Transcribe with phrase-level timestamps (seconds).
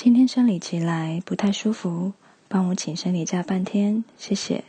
[0.00, 2.12] 今天生理期来不太舒服，
[2.46, 4.62] 帮我请生理假半天，谢谢。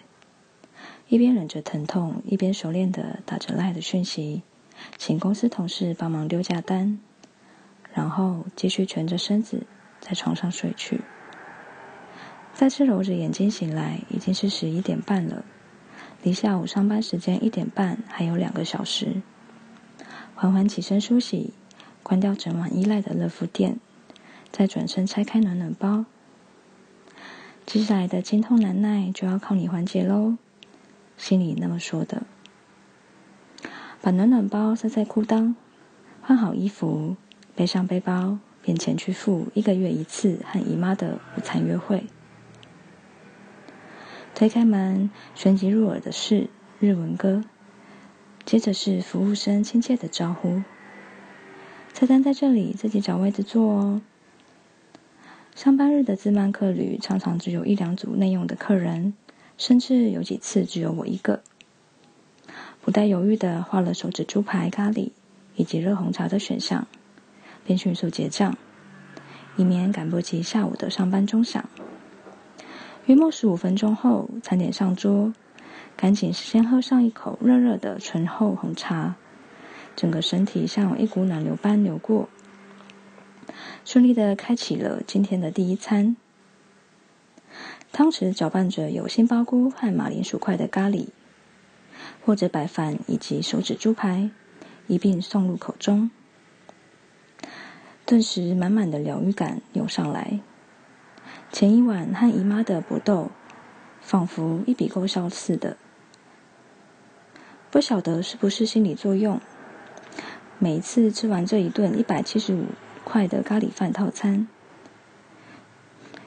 [1.07, 4.41] 一边忍着疼痛，一边熟练的打着赖的讯息，
[4.97, 6.97] 请公司同事帮忙丢假单，
[7.93, 9.67] 然后继续蜷着身子
[9.99, 10.99] 在床上睡去。
[12.55, 15.45] 再次揉着眼睛醒来，已经是十一点半了，
[16.23, 19.21] 离下午上班时间一点半还有两个小时。
[20.33, 21.53] 缓缓起身梳洗，
[22.01, 23.77] 关掉整晚依赖的热敷垫，
[24.51, 26.05] 再转身拆开暖暖包。
[27.65, 30.37] 接下来的经痛难耐就要靠你缓解喽，
[31.17, 32.23] 心里那么说的。
[34.01, 35.53] 把暖暖包塞在裤裆，
[36.21, 37.15] 换好衣服，
[37.55, 42.05] 背上背包，便前去赴一个月一次和姨妈的午餐约会。
[44.33, 47.43] 推开门，旋即入耳的是日文歌，
[48.45, 50.63] 接着是服务生亲切的招呼
[51.93, 54.01] ：“菜单在这里，自己找位子坐哦。”
[55.59, 59.13] 上班日的自慢客旅常常只有一两组内用的客人，
[59.57, 61.41] 甚至有几次只有我一个。
[62.81, 65.09] 不带犹豫的画了手指猪排咖喱
[65.57, 66.87] 以及热红茶的选项，
[67.65, 68.57] 便迅速结账，
[69.57, 71.69] 以免赶不及下午的上班钟响。
[73.07, 75.33] 约莫十五分钟后，餐点上桌，
[75.97, 79.15] 赶紧先喝上一口热热的醇厚红茶，
[79.93, 82.29] 整个身体像有一股暖流般流过，
[83.85, 86.15] 顺利的开启了今天的第一餐。
[87.91, 91.07] 汤匙搅拌着有杏鲍菇和马铃薯块的咖喱，
[92.23, 94.29] 或者白饭以及手指猪排
[94.87, 96.11] 一并送入口中，
[98.05, 100.39] 顿时满满的疗愈感涌上来。
[101.51, 103.31] 前一晚和姨妈的搏斗，
[104.01, 105.77] 仿佛一笔勾销似的。
[107.71, 109.41] 不晓得是不是心理作用，
[110.59, 112.65] 每一次吃完这一顿一百七十五
[113.11, 114.47] 块的咖喱饭套餐，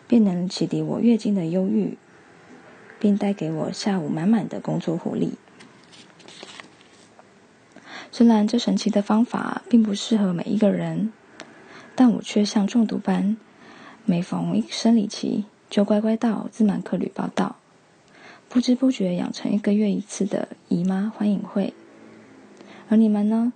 [0.09, 1.97] 便能启迪我月经的忧郁，
[2.99, 5.35] 并带给我下午满满的工作活力。
[8.11, 11.13] 虽然这神奇的方法并不适合每一个人，
[11.95, 13.37] 但我却像中毒般。
[14.05, 17.55] 每逢生理期，就乖乖到自满客旅报道，
[18.49, 21.73] 不知不觉养成一个月一次的姨妈欢迎会。
[22.89, 23.53] 而你们呢？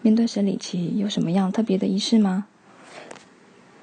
[0.00, 2.46] 面对生理期有什么样特别的仪式吗？